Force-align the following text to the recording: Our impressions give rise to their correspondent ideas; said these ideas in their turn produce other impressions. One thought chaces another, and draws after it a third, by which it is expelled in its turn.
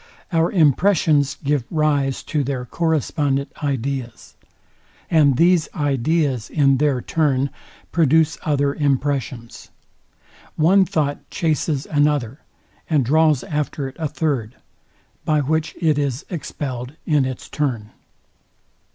Our 0.31 0.51
impressions 0.51 1.37
give 1.43 1.63
rise 1.69 2.23
to 2.23 2.43
their 2.43 2.65
correspondent 2.65 3.51
ideas; 3.63 4.33
said 5.11 5.37
these 5.37 5.69
ideas 5.75 6.49
in 6.49 6.77
their 6.77 7.03
turn 7.03 7.51
produce 7.91 8.39
other 8.43 8.73
impressions. 8.73 9.69
One 10.55 10.85
thought 10.85 11.29
chaces 11.29 11.85
another, 11.85 12.39
and 12.89 13.05
draws 13.05 13.43
after 13.43 13.87
it 13.89 13.95
a 13.99 14.07
third, 14.07 14.55
by 15.23 15.39
which 15.41 15.75
it 15.79 15.99
is 15.99 16.25
expelled 16.31 16.95
in 17.05 17.23
its 17.23 17.47
turn. 17.47 17.91